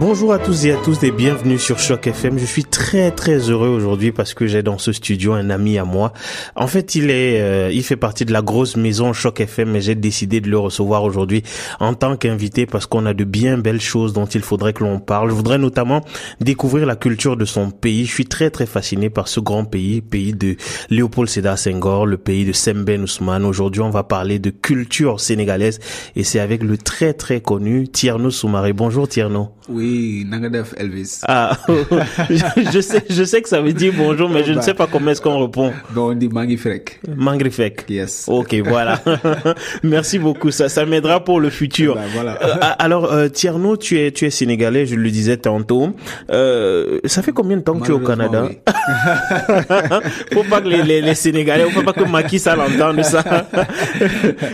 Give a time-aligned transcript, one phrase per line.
[0.00, 2.38] Bonjour à tous et à tous et bienvenue sur Choc FM.
[2.38, 5.84] Je suis très très heureux aujourd'hui parce que j'ai dans ce studio un ami à
[5.84, 6.14] moi.
[6.56, 9.82] En fait, il est, euh, il fait partie de la grosse maison Choc FM, mais
[9.82, 11.42] j'ai décidé de le recevoir aujourd'hui
[11.80, 15.00] en tant qu'invité parce qu'on a de bien belles choses dont il faudrait que l'on
[15.00, 15.28] parle.
[15.28, 16.02] Je voudrais notamment
[16.40, 18.06] découvrir la culture de son pays.
[18.06, 20.56] Je suis très très fasciné par ce grand pays, pays de
[20.88, 23.44] Léopold Sédar Senghor, le pays de Semben Ousmane.
[23.44, 25.78] Aujourd'hui, on va parler de culture sénégalaise
[26.16, 28.72] et c'est avec le très très connu Tierno Soumaré.
[28.72, 29.50] Bonjour Tierno.
[29.68, 29.89] Oui,
[30.28, 31.20] Nangadef Elvis.
[31.26, 31.56] Ah,
[32.30, 35.10] je, sais, je sais que ça veut dire bonjour, mais je ne sais pas comment
[35.10, 35.72] est-ce qu'on répond.
[35.90, 37.00] Bon, on dit Mangrifek.
[37.16, 37.84] Mangrifek.
[37.88, 38.24] Yes.
[38.28, 39.00] Ok, voilà.
[39.82, 40.50] Merci beaucoup.
[40.50, 41.94] Ça, ça m'aidera pour le futur.
[41.94, 42.38] Ben, voilà.
[42.42, 45.94] Euh, alors, euh, Tierno, tu es, tu es sénégalais, je le disais tantôt.
[46.30, 48.44] Euh, ça fait combien de temps que tu es au Canada?
[48.48, 48.58] oui.
[50.32, 53.22] Faut pas que les, les, les Sénégalais, faut pas que Macky Sall entende ça.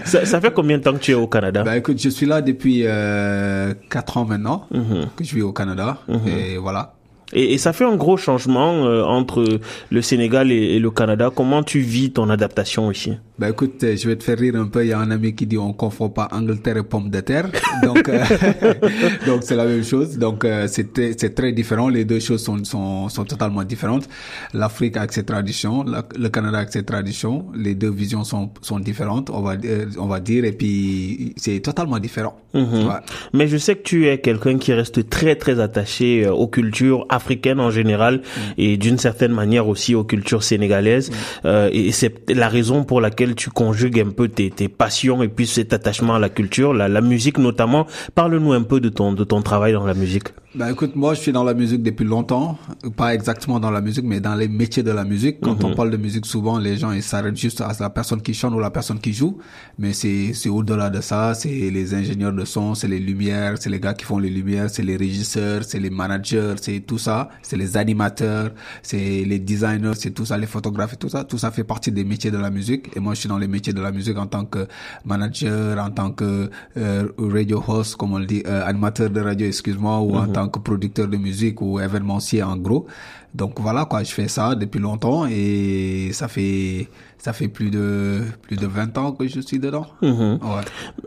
[0.04, 0.24] ça.
[0.24, 1.62] Ça fait combien de temps que tu es au Canada?
[1.62, 5.06] Ben écoute, je suis là depuis euh, 4 ans maintenant Mhm.
[5.16, 6.95] que je vis au Canada et voilà.
[7.32, 9.44] Et, et ça fait un gros changement euh, entre
[9.90, 11.30] le Sénégal et, et le Canada.
[11.34, 13.12] Comment tu vis ton adaptation ici?
[13.38, 14.82] Ben écoute, euh, je vais te faire rire un peu.
[14.84, 17.50] Il y a un ami qui dit on confond pas Angleterre et pommes de terre.
[17.82, 18.18] Donc euh,
[19.26, 20.16] donc c'est la même chose.
[20.18, 21.88] Donc euh, c'est très- c'est très différent.
[21.88, 24.08] Les deux choses sont sont sont totalement différentes.
[24.54, 27.46] L'Afrique avec ses traditions, la- le Canada avec ses traditions.
[27.54, 29.28] Les deux visions sont sont différentes.
[29.30, 32.36] On va dire- on va dire et puis c'est totalement différent.
[32.54, 32.86] Mhm.
[32.86, 32.94] Ouais.
[33.34, 37.04] Mais je sais que tu es quelqu'un qui reste très très attaché euh, aux cultures
[37.20, 38.22] africaines en général
[38.56, 41.10] et d'une certaine manière aussi aux cultures sénégalaises.
[41.44, 45.28] Euh, et c'est la raison pour laquelle tu conjugues un peu tes, tes passions et
[45.28, 47.86] puis cet attachement à la culture, la, la musique notamment.
[48.14, 50.28] Parle-nous un peu de ton de ton travail dans la musique.
[50.54, 52.56] Ben écoute, moi je suis dans la musique depuis longtemps,
[52.96, 55.36] pas exactement dans la musique, mais dans les métiers de la musique.
[55.42, 58.32] Quand on parle de musique, souvent les gens ils s'arrêtent juste à la personne qui
[58.32, 59.36] chante ou la personne qui joue,
[59.78, 61.34] mais c'est c'est au-delà de ça.
[61.34, 64.70] C'est les ingénieurs de son, c'est les lumières, c'est les gars qui font les lumières,
[64.70, 68.50] c'est les régisseurs, c'est les managers, c'est tout ça, c'est les animateurs,
[68.82, 71.24] c'est les designers, c'est tout ça, les photographes et tout ça.
[71.24, 72.84] Tout ça fait partie des métiers de la musique.
[72.96, 74.62] Et moi je suis dans les métiers de la musique en tant que
[75.04, 79.46] manager, en tant que euh, radio host, comme on le dit, euh, animateur de radio,
[79.46, 82.86] excuse-moi, ou en tant que producteur de musique ou événementier en gros.
[83.34, 86.88] Donc voilà quoi, je fais ça depuis longtemps et ça fait
[87.18, 89.86] ça fait plus de plus de 20 ans que je suis dedans.
[90.02, 90.38] Ouais.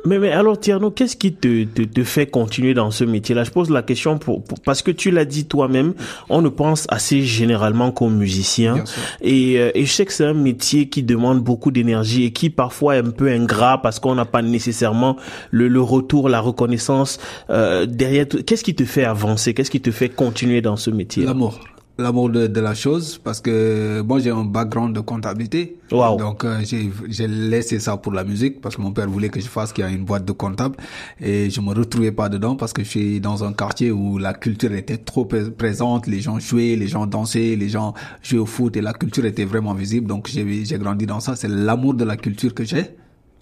[0.06, 3.46] Mais, mais alors Tierno, qu'est-ce qui te, te, te fait continuer dans ce métier-là?
[3.46, 5.94] Je pose la question pour, pour- parce que tu l'as dit toi-même,
[6.30, 8.76] on ne pense assez généralement qu'aux musiciens.
[9.22, 12.50] Et, euh, et je sais que c'est un métier qui demande beaucoup d'énergie et qui
[12.50, 15.16] parfois est un peu ingrat parce qu'on n'a pas nécessairement
[15.52, 17.18] le, le retour, la reconnaissance
[17.50, 18.28] euh, derrière.
[18.28, 18.44] tout.
[18.44, 19.54] Qu'est-ce qui te fait avancer?
[19.54, 21.60] Qu'est-ce qui te fait continuer dans ce métier L'amour.
[22.02, 25.78] L'amour de, de la chose parce que moi j'ai un background de comptabilité.
[25.92, 26.18] Wow.
[26.18, 29.42] Donc euh, j'ai j'ai laissé ça pour la musique parce que mon père voulait que
[29.42, 30.78] je fasse qu'il y a une boîte de comptable
[31.20, 34.34] et je me retrouvais pas dedans parce que je suis dans un quartier où la
[34.34, 37.94] culture était trop pré- présente, les gens jouaient, les gens dansaient, les gens
[38.24, 40.08] jouaient au foot et la culture était vraiment visible.
[40.08, 42.86] Donc j'ai j'ai grandi dans ça, c'est l'amour de la culture que j'ai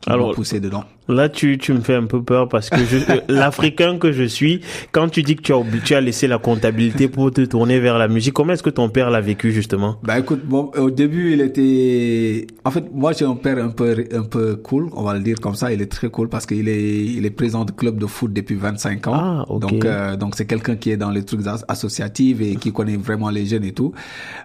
[0.02, 0.84] qui Alors, poussé dedans.
[1.10, 2.76] Là, tu, tu me fais un peu peur parce que
[3.32, 4.60] l'Africain que je suis,
[4.92, 7.80] quand tu dis que tu as, oublié- tu as laissé la comptabilité pour te tourner
[7.80, 10.00] vers la musique, comment est-ce que ton père l'a vécu justement?
[10.04, 14.04] Bah écoute, bon, au début il était, en fait moi j'ai un père un peu
[14.14, 16.68] un peu cool, on va le dire comme ça, il est très cool parce qu'il
[16.68, 19.14] est il est président de club de foot depuis 25 ans.
[19.16, 19.62] Ah, ok.
[19.62, 22.98] Donc euh, donc c'est quelqu'un qui est dans les trucs as- associatifs et qui connaît
[22.98, 23.94] vraiment les jeunes et tout.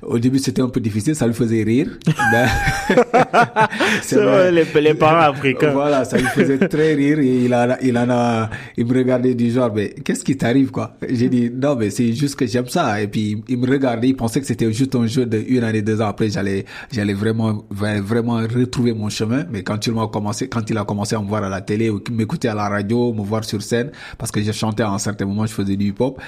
[0.03, 1.89] Au début c'était un peu difficile, ça lui faisait rire.
[2.33, 2.49] Ben,
[4.03, 5.52] C'est vrai, les, les parents africains.
[5.61, 9.35] Voilà, ça lui faisait très rire et il, a, il en a, il me regardait
[9.35, 10.97] du genre, mais qu'est-ce qui t'arrive, quoi?
[11.09, 13.01] J'ai dit, non, mais c'est juste que j'aime ça.
[13.01, 15.83] Et puis, il me regardait, il pensait que c'était juste un jeu de une année,
[15.83, 19.45] deux ans après, j'allais, j'allais vraiment, vraiment retrouver mon chemin.
[19.51, 21.91] Mais quand il m'a commencé, quand il a commencé à me voir à la télé
[21.91, 24.99] ou m'écouter à la radio, me voir sur scène, parce que je chantais à un
[24.99, 26.21] certain moment, je faisais du hip-hop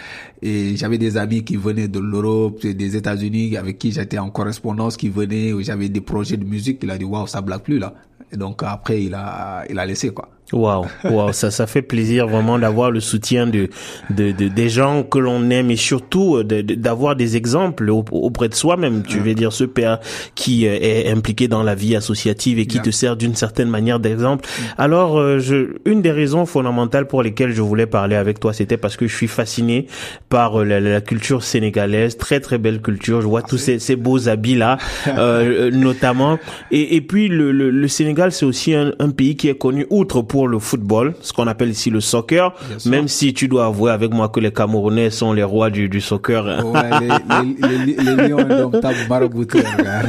[0.42, 4.96] et j'avais des amis qui venaient de l'Europe, des États-Unis, avec qui j'étais en correspondance,
[4.96, 6.80] qui venaient, où j'avais des projets de musique.
[6.82, 7.94] Il a dit, waouh, ça blague plus, là.
[8.32, 10.28] Et donc, après, il a, il a laissé, quoi.
[10.52, 13.70] Waouh, waouh, ça, ça fait plaisir vraiment d'avoir le soutien de,
[14.10, 18.04] de, de des gens que l'on aime et surtout euh, de- d'avoir des exemples au-
[18.12, 19.02] auprès de soi-même.
[19.04, 20.00] Tu veux dire ce père
[20.34, 23.98] qui euh, est impliqué dans la vie associative et qui te sert d'une certaine manière
[24.00, 24.46] d'exemple.
[24.76, 28.76] Alors, euh, je, une des raisons fondamentales pour lesquelles je voulais parler avec toi, c'était
[28.76, 29.86] parce que je suis fasciné
[30.28, 33.22] par la, la culture sénégalaise, très très belle culture.
[33.22, 34.76] Je vois tous ces, ces beaux habits là,
[35.08, 36.38] euh, euh, notamment.
[36.70, 39.86] Et, et puis le, le, le Sénégal, c'est aussi un, un pays qui est connu
[39.88, 42.52] outre pour pour le football, ce qu'on appelle ici le soccer,
[42.86, 46.00] même si tu dois avouer avec moi que les Camerounais sont les rois du, du
[46.00, 46.42] soccer.
[46.44, 50.02] Ouais, les, les, les, les lions indomptables marabouteurs, gars.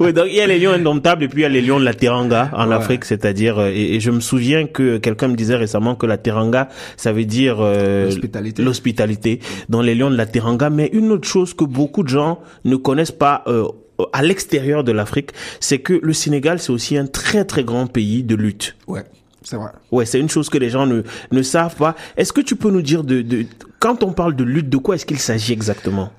[0.00, 1.78] oui, donc il y a les lions indomptables et puis il y a les lions
[1.78, 2.74] de la Teranga en Ouais.
[2.76, 6.16] Afrique, c'est-à-dire euh, et, et je me souviens que quelqu'un me disait récemment que la
[6.16, 8.62] Teranga, ça veut dire euh, L'hospitalité.
[8.62, 10.70] l'hospitalité dans les lions de la Teranga.
[10.70, 13.42] Mais une autre chose que beaucoup de gens ne connaissent pas.
[13.48, 13.64] euh,
[14.12, 15.30] à l'extérieur de l'Afrique,
[15.60, 18.76] c'est que le Sénégal, c'est aussi un très très grand pays de lutte.
[18.86, 19.04] Ouais,
[19.42, 19.70] c'est vrai.
[19.92, 21.02] Ouais, c'est une chose que les gens ne,
[21.32, 21.94] ne savent pas.
[22.16, 23.46] Est-ce que tu peux nous dire de, de
[23.78, 26.10] quand on parle de lutte, de quoi est-ce qu'il s'agit exactement?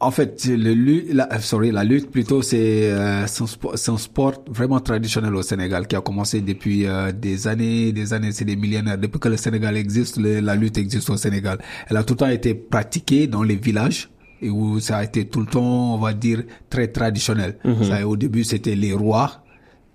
[0.00, 4.80] En fait, le la, euh, sorry, la lutte plutôt, c'est euh, un, un sport vraiment
[4.80, 8.98] traditionnel au Sénégal qui a commencé depuis euh, des années, des années, c'est des millénaires.
[8.98, 11.58] Depuis que le Sénégal existe, le- la lutte existe au Sénégal.
[11.88, 14.08] Elle a tout le temps été pratiquée dans les villages
[14.42, 17.56] et où ça a été tout le temps, on va dire, très traditionnel.
[17.84, 19.42] Ça, au début, c'était les rois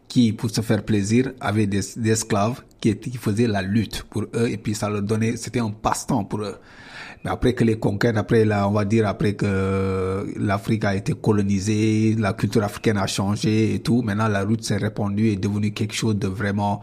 [0.08, 4.04] qui, pour se faire plaisir, avaient des, des esclaves qui, étaient- qui faisaient la lutte
[4.10, 6.56] pour eux et puis ça leur donnait, c'était un passe-temps pour eux.
[7.26, 11.14] Mais après que les conquêtes, après la, on va dire après que l'Afrique a été
[11.14, 15.36] colonisée, la culture africaine a changé et tout, maintenant la lutte s'est répandue et est
[15.36, 16.80] devenue quelque chose de vraiment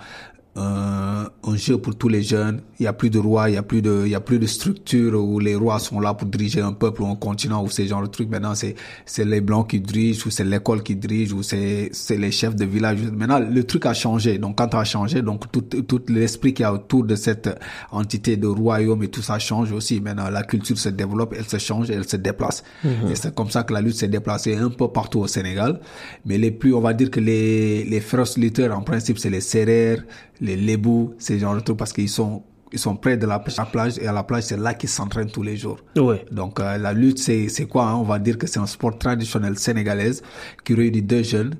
[0.56, 2.60] euh, un jeu pour tous les jeunes.
[2.78, 4.38] Il y a plus de rois, il y a plus de, il y a plus
[4.38, 7.68] de structure où les rois sont là pour diriger un peuple ou un continent ou
[7.68, 8.28] ces genres de trucs.
[8.30, 12.16] Maintenant, c'est, c'est les blancs qui dirigent ou c'est l'école qui dirige ou c'est, c'est
[12.16, 12.98] les chefs de village.
[13.12, 14.38] Maintenant, le truc a changé.
[14.38, 17.50] Donc, quand a changé, donc tout, tout l'esprit qui a autour de cette
[17.90, 20.00] entité de royaume et tout ça change aussi.
[20.00, 22.62] Maintenant, la culture se développe, elle se change, elle se déplace.
[23.10, 25.80] Et c'est comme ça que la lutte s'est déplacée un peu partout au Sénégal.
[26.26, 29.40] Mais les plus, on va dire que les, les féroces lutteurs, en principe, c'est les
[29.40, 30.04] serrères,
[30.44, 32.42] les lébous, ces genres de trucs parce qu'ils sont,
[32.72, 35.30] ils sont près de la la plage et à la plage, c'est là qu'ils s'entraînent
[35.30, 35.78] tous les jours.
[35.96, 36.24] Ouais.
[36.30, 37.94] Donc euh, la lutte, c'est quoi hein?
[37.96, 40.22] On va dire que c'est un sport traditionnel sénégalaise
[40.64, 41.54] qui réunit deux jeunes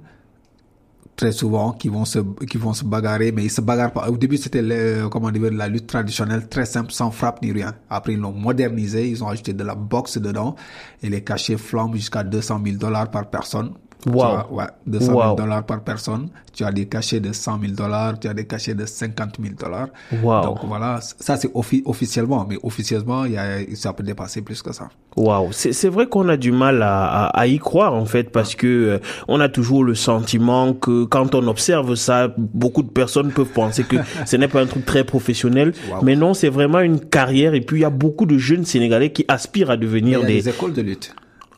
[1.17, 2.19] très souvent qui vont se
[2.51, 4.09] qui vont se bagarrer, mais ils se bagarrent pas.
[4.11, 7.73] Au début, c'était le- comment dire la lutte traditionnelle très simple, sans frappe ni rien.
[7.89, 10.57] Après, ils l'ont modernisé, ils ont ajouté de la boxe dedans
[11.05, 13.71] et les cachets flambent jusqu'à 200 000 dollars par personne.
[14.07, 14.47] Wow.
[14.51, 15.35] ouais, 200 000 Wow.
[15.37, 16.29] dollars par personne.
[16.53, 19.55] Tu as des cachets de 100 000 dollars, tu as des cachets de 50 000
[19.59, 19.89] dollars.
[20.23, 20.43] Wow.
[20.45, 24.73] Donc voilà, ça c'est offi- officiellement, mais officieusement, y a, ça peut dépasser plus que
[24.73, 24.89] ça.
[25.17, 28.55] Waouh, c'est vrai qu'on a du mal à, à, à y croire en fait parce
[28.55, 28.99] que euh,
[29.29, 33.85] on a toujours le sentiment que quand on observe ça, beaucoup de personnes peuvent penser
[33.85, 33.97] que
[34.27, 36.03] ce n'est pas un truc très professionnel, Wow.
[36.03, 39.13] mais non, c'est vraiment une carrière et puis il y a beaucoup de jeunes Sénégalais
[39.13, 41.15] qui aspirent à Il y devenir a des des écoles de lutte.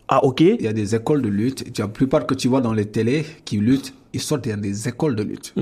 [0.08, 1.72] Ah ok Il y a des écoles de lutte.
[1.72, 4.60] Tu as la plupart que tu vois dans les télés qui luttent, ils sortent dans
[4.60, 5.54] des écoles de lutte.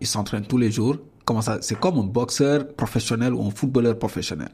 [0.00, 0.96] Ils s'entraînent tous les jours.
[1.24, 4.48] Comment ça C'est comme un boxeur professionnel ou un footballeur professionnel.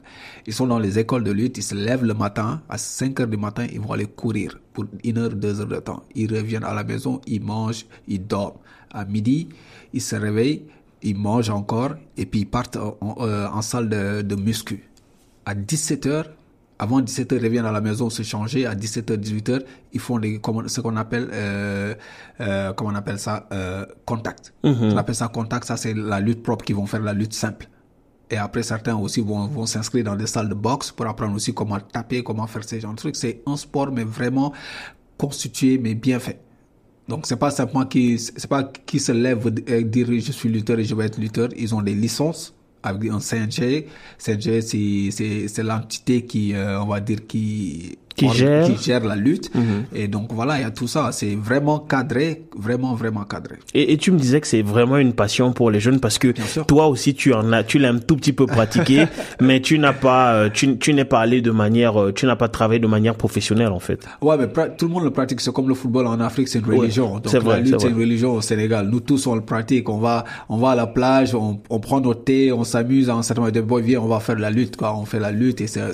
[0.45, 3.27] Ils sont dans les écoles de lutte, ils se lèvent le matin, à 5 heures
[3.27, 6.03] du matin, ils vont aller courir pour une heure, deux heures de temps.
[6.13, 8.57] Ils reviennent à la maison, ils mangent, ils dorment.
[8.91, 9.49] À midi,
[9.93, 10.63] ils se réveillent,
[11.01, 14.87] ils mangent encore et puis ils partent en, en, euh, en salle de, de muscu.
[15.47, 16.29] À 17 heures,
[16.79, 18.65] avant 17h, ils reviennent à la maison se changer.
[18.65, 19.61] À 17h, 18h,
[19.93, 21.93] ils font comment- ce qu'on appelle, euh,
[22.39, 24.53] euh, comment on appelle ça, euh, contact.
[24.63, 25.65] On appelle ça contact.
[25.65, 27.67] Ça, c'est la lutte propre qui vont faire la lutte simple.
[28.31, 31.53] Et après, certains aussi vont, vont s'inscrire dans des salles de boxe pour apprendre aussi
[31.53, 33.15] comment taper, comment faire ces genres de trucs.
[33.15, 34.53] C'est un sport, mais vraiment
[35.17, 36.39] constitué, mais bien fait.
[37.09, 40.77] Donc c'est pas simplement qui c'est pas qui se lève et dire je suis lutteur
[40.77, 41.49] et je vais être lutteur.
[41.57, 42.53] Ils ont des licences
[42.83, 43.87] avec un CNG.
[44.17, 48.65] CNG c'est l'entité qui euh, on va dire qui Qui gère.
[48.65, 49.51] qui gère la lutte.
[49.93, 51.11] Et donc voilà il y a tout ça.
[51.11, 53.55] C'est vraiment cadré, vraiment vraiment cadré.
[53.73, 56.33] Et, et tu me disais que c'est vraiment une passion pour les jeunes parce que
[56.63, 59.05] toi aussi tu en as, tu l'as un tout petit peu pratiqué,
[59.41, 62.35] mais tu n'as pas, euh, tu, tu n'es pas allé de manière, euh, tu n'as
[62.35, 64.05] pas travaillé de manière professionnelle en fait.
[64.21, 65.41] Ouais, mais tout le monde le pratique.
[65.41, 67.15] C'est comme le football en Afrique, c'est une Ouais, religion.
[67.15, 68.87] Donc c'est vrai, la lutte, c'est une religion au Sénégal.
[68.89, 69.89] Nous tous, on le pratique.
[69.89, 73.15] On va, on va à la plage, on, on prend notre thé, on s'amuse à
[73.15, 74.95] un certain moment de viens, on va faire de la lutte, quoi.
[74.95, 75.93] On fait la lutte et c'est,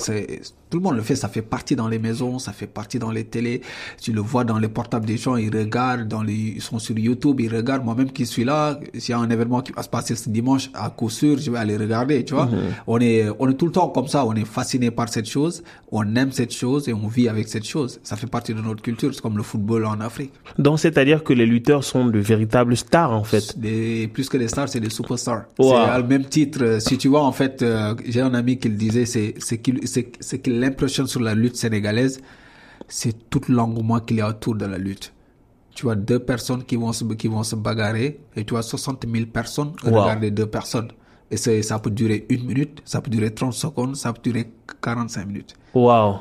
[0.76, 1.16] tout le monde le fait.
[1.16, 3.62] Ça fait partie dans les maisons, ça fait partie dans les télés.
[4.02, 7.00] Tu le vois dans les portables des gens, ils regardent dans les, ils sont sur
[7.00, 7.86] YouTube, ils regardent.
[7.86, 10.70] Moi-même qui suis là, s'il y a un événement qui va se passer ce dimanche,
[10.74, 12.50] à coup sûr, je vais aller regarder, tu vois.
[12.88, 14.26] On est, on est tout le temps comme ça.
[14.26, 15.64] On est fasciné par cette chose.
[15.94, 18.02] On aime cette chose et on vit avec cette chose.
[18.04, 19.14] Ça fait partie de notre culture.
[19.16, 20.34] C'est comme le football en Afrique.
[20.60, 23.58] Donc c'est-à-dire que les lutteurs sont de véritables stars en fait.
[23.58, 25.44] Des, plus que des stars, c'est des superstars.
[25.58, 25.74] Wow.
[25.86, 26.60] C'est le même titre.
[26.64, 29.60] euh, Si tu vois, en fait, euh, j'ai un ami qui le disait, c'est, c'est
[29.60, 30.12] qu'il, c'est,
[30.66, 32.20] l'impression sur la lutte sénégalaise,
[32.88, 35.14] c'est tout l'engouement qu'il y a autour de la lutte.
[35.74, 39.06] Tu vois deux personnes qui vont se, qui vont se bagarrer et tu vois 60
[39.12, 40.02] 000 personnes Wow.
[40.02, 40.90] regarder deux personnes.
[41.32, 45.26] Et ça peut durer une minute, ça peut durer 30 secondes, ça peut durer 45
[45.26, 45.56] minutes.
[45.74, 46.20] Waouh.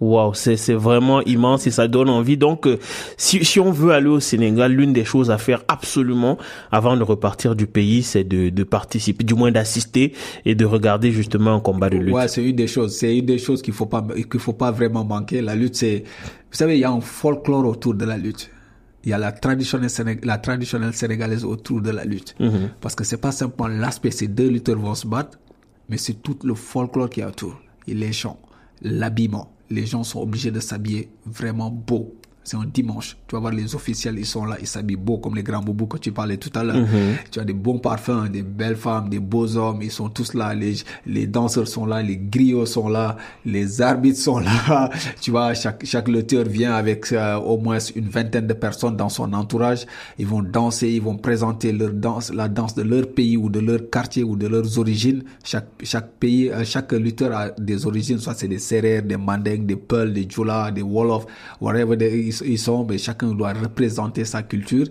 [0.00, 2.38] Wow, c'est c'est vraiment immense et ça donne envie.
[2.38, 2.78] Donc, euh,
[3.18, 6.38] si si on veut aller au Sénégal, l'une des choses à faire absolument
[6.72, 10.14] avant de repartir du pays, c'est de de participer, du moins d'assister
[10.46, 12.14] et de regarder justement un combat de lutte.
[12.14, 12.96] Ouais, c'est une des choses.
[12.96, 15.42] C'est une des choses qu'il faut pas qu'il faut pas vraiment manquer.
[15.42, 18.50] La lutte, c'est, vous savez, il y a un folklore autour de la lutte.
[19.04, 19.90] Il y a la traditionnelle,
[20.22, 22.34] la traditionnelle sénégalaise autour de la lutte.
[22.40, 22.70] Mhm.
[22.80, 25.38] Parce que c'est pas simplement l'aspect, ces deux lutteurs vont se battre,
[25.90, 27.60] mais c'est tout le folklore qui est autour.
[27.86, 28.38] Et les chants,
[28.82, 29.50] l'habillement.
[29.70, 32.19] Les gens sont obligés de s'habiller vraiment beau.
[32.50, 33.16] C'est un dimanche.
[33.28, 35.86] Tu vas voir les officiels, ils sont là, ils s'habillent beau comme les grands boubous
[35.86, 36.84] que tu parlais tout à l'heure.
[37.30, 40.52] Tu as des bons parfums, des belles femmes, des beaux hommes, ils sont tous là.
[40.52, 40.74] Les,
[41.06, 43.16] les danseurs sont là, les griots sont là,
[43.46, 44.90] les arbitres sont là.
[45.20, 49.08] Tu vois, chaque, chaque lutteur vient avec euh, au moins une vingtaine de personnes dans
[49.10, 49.86] son entourage.
[50.18, 53.60] Ils vont danser, ils vont présenter leur danse, la danse de leur pays ou de
[53.60, 55.22] leur quartier ou de leurs origines.
[55.44, 59.66] Chaque, chaque pays, euh, chaque lutteur a des origines, soit c'est des Serrères, des Mandingues,
[59.66, 61.26] des Peuls, des Djoula, des Wolof,
[61.60, 64.86] whatever they- ils, sont, mais chacun doit représenter sa culture.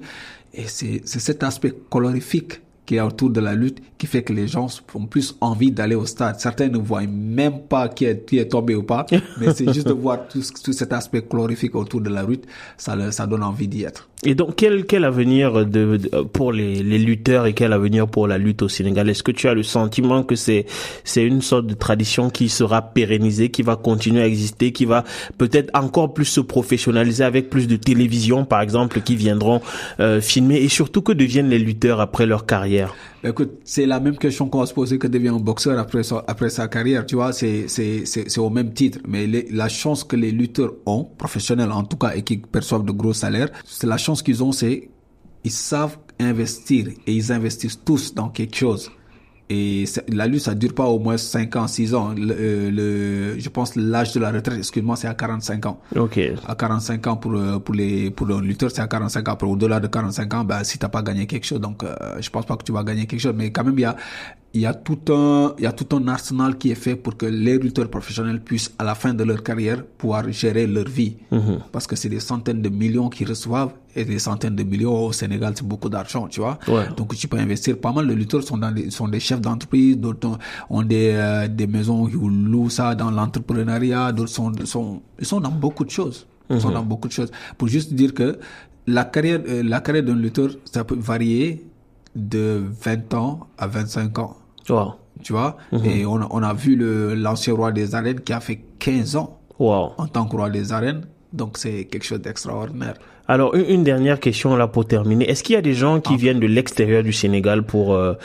[0.53, 4.47] Et c'est cet aspect colorifique qui est autour de la lutte qui fait que les
[4.47, 4.65] gens
[4.95, 6.39] ont plus envie d'aller au stade.
[6.39, 9.05] Certains ne voient même pas qui est, qui est tombé ou pas,
[9.39, 12.45] mais c'est juste de voir tout, tout cet aspect colorifique autour de la lutte,
[12.77, 14.07] ça, le- ça donne envie d'y être.
[14.25, 18.27] Et donc, quel, quel avenir de, de- pour les, les lutteurs et quel avenir pour
[18.27, 19.07] la lutte au Sénégal?
[19.09, 20.65] Est-ce que tu as le sentiment que c'est
[21.03, 25.03] c'est une sorte de tradition qui sera pérennisée, qui va continuer à exister, qui va
[25.37, 29.61] peut-être encore plus se professionnaliser avec plus de télévision, par exemple, qui viendront
[29.99, 32.78] euh, filmer et surtout que deviennent les lutteurs après leur carrière?
[33.23, 36.49] Ben, Écoute, c'est la même question qu'on va se poser que devient un boxeur après
[36.49, 38.99] sa, carrière, tu vois, c'est, au même titre.
[39.07, 42.91] Mais la chance que les lutteurs ont, professionnels en tout cas, et qui perçoivent de
[42.91, 44.89] gros salaires, c'est la chance qu'ils ont, c'est,
[45.43, 48.91] ils savent investir et ils investissent tous dans quelque chose.
[49.51, 52.13] Et la lutte, ça dure pas au moins 5 ans, 6 ans.
[52.15, 52.69] Le, euh,
[53.33, 56.19] le, je pense l'âge de la retraite, excuse-moi, c'est à 45 ans Ok.
[56.47, 59.47] à 45 ans pour euh, pour les pour un lutteur c'est à 45 ans après
[59.47, 62.45] au-delà de 45 ans ben si t'as pas gagné quelque chose donc euh, je pense
[62.45, 63.95] pas que tu vas gagner quelque chose mais quand même il y a
[64.55, 67.15] il y a tout un il y a tout un arsenal qui est fait pour
[67.15, 71.17] que les lutteurs professionnels puissent à la fin de leur carrière pouvoir gérer leur vie.
[71.71, 75.05] Parce que c'est des centaines de millions qu'ils reçoivent et des centaines de millions.
[75.05, 76.57] Au Sénégal c'est beaucoup d'argent tu vois.
[76.67, 76.87] Ouais.
[76.97, 77.77] donc tu peux investir.
[77.77, 80.37] Pas mal de lutteurs sont dans des, sont des chefs d'entreprise d'autres
[80.69, 82.15] ont- des euh, des maisons qui
[82.51, 86.25] louent ça dans l'entrepreneuriat d'autres sont sont ils sont dans beaucoup de choses.
[86.49, 87.31] Ils sont dans beaucoup de choses.
[87.59, 88.39] Pour juste dire que
[88.87, 91.63] la carrière euh, la carrière d'un lutteur ça peut varier
[92.27, 94.35] de 20 ans à 25 ans
[94.69, 94.93] Wow.
[95.23, 95.57] tu vois?
[95.83, 99.15] Et on a, on a vu le l'ancien roi des arènes qui a fait 15
[99.15, 99.93] ans Wow.
[99.97, 101.01] en tant que roi des arènes
[101.33, 102.95] donc c'est quelque chose d'extraordinaire
[103.27, 105.29] Alors une, dernière question là pour terminer.
[105.29, 108.15] Est-ce qu'il y a des gens qui viennent de l'extérieur du Sénégal pour euh,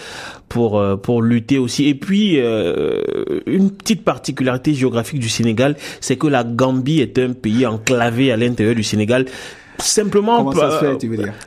[0.48, 1.86] pour euh, pour lutter aussi?
[1.88, 3.02] Et puis euh,
[3.46, 8.38] une petite particularité géographique du Sénégal, c'est que la Gambie est un pays enclavé à
[8.38, 9.26] l'intérieur du Sénégal
[9.78, 10.96] simplement Comment euh,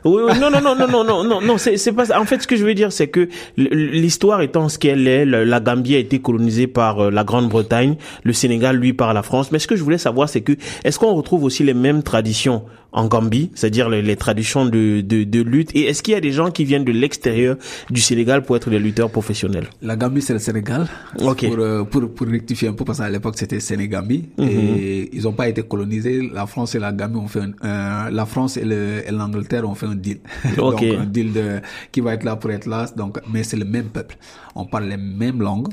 [0.04, 2.46] oui, oui, non non non non non non non c'est c'est pas en fait ce
[2.46, 6.18] que je veux dire c'est que l'histoire étant ce qu'elle est la Gambie a été
[6.20, 9.50] colonisée par euh, la Grande-Bretagne le Sénégal lui par la France.
[9.52, 10.52] Mais ce que je voulais savoir c'est que
[10.84, 15.24] est-ce qu'on retrouve aussi les mêmes traditions en Gambie, c'est-à-dire les, les traditions de, de,
[15.24, 17.56] de lutte, et est-ce qu'il y a des gens qui viennent de l'extérieur
[17.90, 19.66] du Sénégal pour être des lutteurs professionnels?
[19.82, 20.88] La Gambie, c'est le Sénégal.
[21.20, 21.46] Ok.
[21.46, 24.28] Pour, euh, pour, pour rectifier un peu, parce qu'à l'époque, c'était Sénégambie.
[24.38, 24.48] Mhm.
[24.48, 26.30] Et ils n'ont pas été colonisés.
[26.32, 29.68] La France et la Gambie ont fait un, euh, la France et le- et l'Angleterre
[29.68, 30.18] ont fait un deal.
[30.58, 30.80] Ok.
[30.80, 31.60] Donc, un deal de,
[31.92, 32.86] qui va être là pour être là.
[32.96, 34.16] Donc, mais c'est le même peuple.
[34.54, 35.68] On parle les mêmes langues.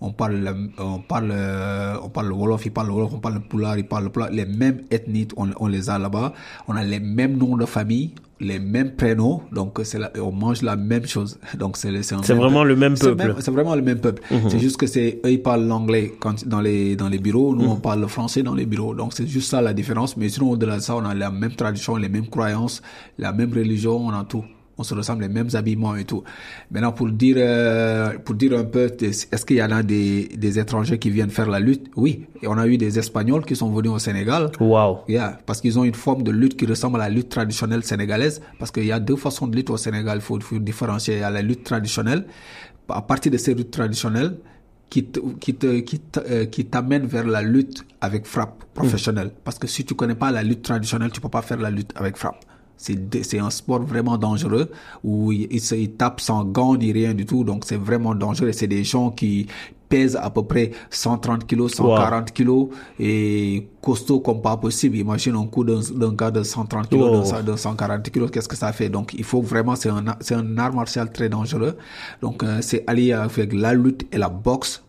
[0.00, 3.18] On parle, le- on parle, euh, on parle le Wolof, ils parlent le Wolof, on
[3.18, 4.30] parle le Poulard, ils parlent le Poulard.
[4.30, 6.32] Les mêmes ethnies, on, on les a là-bas.
[6.68, 8.10] On a les mêmes noms de famille,
[8.40, 9.40] les mêmes prénoms.
[9.52, 11.38] Donc, c'est on mange la même chose.
[11.58, 12.68] Donc, c'est c'est vraiment peuple.
[12.68, 13.22] le même peuple.
[13.40, 14.22] c'est vraiment le même peuple.
[14.50, 17.64] C'est juste que c'est eux ils parlent l'anglais quand dans les dans les bureaux, nous
[17.70, 18.94] on parle le français dans les bureaux.
[18.94, 20.16] Donc c'est juste ça la différence.
[20.18, 22.82] Mais sinon au-delà de ça, on a la même tradition, les mêmes croyances,
[23.18, 24.44] la même religion, on a tout.
[24.78, 26.22] On se ressemble, les mêmes habillements et tout.
[26.70, 30.58] Maintenant pour dire euh, pour dire un peu, est-ce qu'il y en a des des
[30.58, 31.86] étrangers qui viennent faire la lutte?
[31.96, 32.26] Oui.
[32.42, 34.50] Et on a eu des Espagnols qui sont venus au Sénégal.
[34.60, 35.00] Wow.
[35.08, 38.42] Yeah, parce qu'ils ont une forme de lutte qui ressemble à la lutte traditionnelle sénégalaise.
[38.58, 40.18] Parce qu'il y a deux façons de lutte au Sénégal.
[40.18, 41.14] Il faut, faut différencier.
[41.14, 42.26] Il y a la lutte traditionnelle.
[42.88, 44.36] À partir de ces luttes traditionnelles,
[44.88, 49.32] qui te, qui te, qui te- euh, qui t'amène vers la lutte avec frappe professionnelle.
[49.42, 51.90] Parce que si tu connais pas la lutte traditionnelle, tu peux pas faire la lutte
[51.96, 52.44] avec frappe.
[52.76, 54.70] C'est un sport vraiment dangereux
[55.02, 57.42] où se- ils tapent sans gants ni rien du tout.
[57.44, 58.48] Donc c'est vraiment dangereux.
[58.48, 59.46] Et c'est des gens qui
[59.88, 62.68] pèsent à peu près 130 kilos, 140 kilos
[62.98, 64.96] et costauds comme pas possible.
[64.96, 67.18] Imagine un coup d'un gars de 130 kilos, Wow.
[67.18, 68.88] d'un cent- de 140 kilos, qu'est-ce que ça fait?
[68.88, 71.76] Donc il faut vraiment, c'est un, c'est un art martial très dangereux.
[72.20, 74.82] Donc euh, c'est allié avec la lutte et la boxe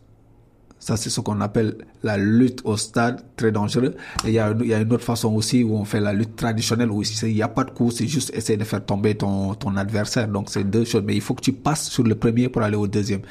[0.80, 3.96] Ça, c'est ce qu'on appelle la lutte au stade, très dangereux.
[4.26, 6.36] Et il y a, y a une autre façon aussi où on fait la lutte
[6.36, 9.56] traditionnelle, où il n'y a pas de coup, c'est juste essayer de faire tomber ton,
[9.56, 10.28] ton adversaire.
[10.28, 11.04] Donc, c'est deux choses.
[11.04, 13.22] Mais il faut que tu passes sur le premier pour aller au deuxième.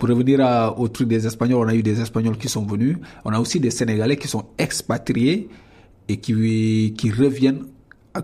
[0.00, 2.96] Pour revenir à, au truc des Espagnols, on a eu des Espagnols qui sont venus.
[3.24, 5.48] On a aussi des Sénégalais qui sont expatriés
[6.08, 7.64] et qui, qui reviennent,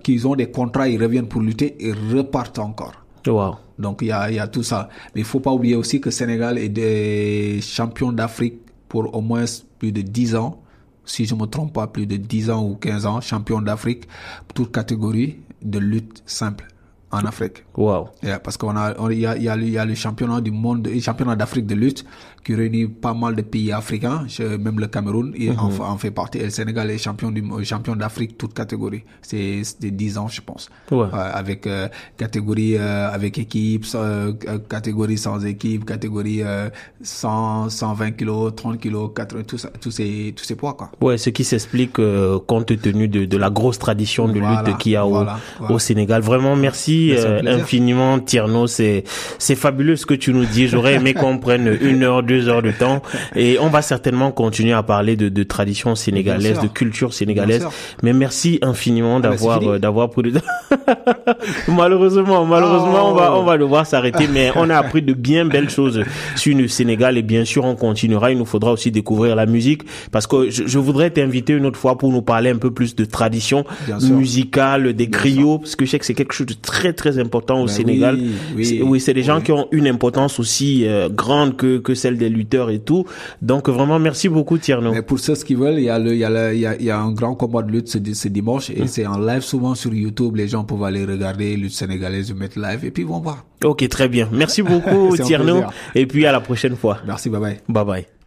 [0.03, 2.95] qui ont des contrats, ils reviennent pour lutter et repartent encore.
[3.27, 3.57] Wow.
[3.79, 4.89] Donc il y a, y a tout ça.
[5.15, 8.61] Mais il faut pas oublier aussi que Sénégal est des champions d'Afrique
[8.91, 9.45] pour au moins
[9.79, 10.61] plus de 10 ans.
[11.07, 14.07] Si je me trompe pas, plus de 10 ans ou 15 ans, champion d'Afrique,
[14.53, 16.67] toute catégorie de lutte simple
[17.13, 17.65] en Afrique.
[17.77, 18.09] Wow.
[18.23, 21.01] Yeah, parce qu'on a, on- il y y y a le championnat du monde, le
[21.01, 22.05] championnat d'Afrique de lutte
[22.45, 26.11] qui réunit pas mal de pays africains, même le Cameroun il en, fa- en fait
[26.11, 26.39] partie.
[26.39, 29.03] Et le Sénégal est champion du champion d'Afrique toute catégorie.
[29.23, 30.71] C'est des 10 ans, je pense.
[30.91, 31.07] Ouais.
[31.13, 34.33] Euh, avec euh, catégorie euh, avec équipe, euh,
[34.69, 36.71] catégorie sans équipe, catégorie euh,
[37.03, 40.91] 100, 120 kilos, 30 kilos, 80, tout ça, tous ces tous ces poids quoi.
[41.01, 44.79] Ouais, ce qui s'explique euh, compte tenu de, de la grosse tradition de Voilà, lutte
[44.79, 45.39] qu'il y a au, voilà.
[45.69, 46.23] au Sénégal.
[46.23, 48.67] Vraiment, merci Euh, infiniment, Tierno.
[48.67, 49.05] C'est
[49.39, 50.69] c'est fabuleux ce que tu nous dis.
[50.69, 53.03] J'aurais aimé qu'on prenne une heure, deux heures de temps,
[53.35, 57.67] et on va certainement continuer à parler de, de tradition sénégalaise, de culture sénégalaise.
[58.03, 60.33] Mais merci infiniment bah, d'avoir euh, d'avoir pris le
[61.69, 64.29] malheureusement, malheureusement, on va on va devoir s'arrêter.
[64.33, 66.05] Mais on a appris de bien belles choses
[66.37, 67.19] sur le Sénégal.
[67.19, 68.31] Et bien sûr on continuera.
[68.31, 69.83] Il nous faudra aussi découvrir la musique.
[70.13, 72.95] Parce que je, je voudrais t'inviter une autre fois pour nous parler un peu plus
[72.95, 76.55] de tradition Bien musicale, des griots, parce que je sais que c'est quelque chose de
[76.55, 78.17] très très important au Ben Sénégal.
[78.57, 79.43] oui, oui, C'est- des gens oui.
[79.45, 83.05] qui ont une importance aussi euh, grande que que celle des lutteurs et tout.
[83.43, 84.93] Donc vraiment merci beaucoup Tierno.
[84.93, 86.67] Mais pour ceux qui veulent, il y a le, il y a le, il y
[86.67, 89.19] a, il y a un grand combat de lutte ce, ce dimanche et c'est en
[89.19, 90.37] live souvent sur YouTube.
[90.37, 93.45] Les gens peuvent aller regarder lutte sénégalaise, mettre live et puis ils vont voir.
[93.65, 94.29] Ok, très bien.
[94.33, 95.63] Merci beaucoup Tierno
[95.95, 96.99] et puis à la prochaine fois.
[97.07, 97.59] Merci, bye bye.
[97.69, 98.20] Bye bye.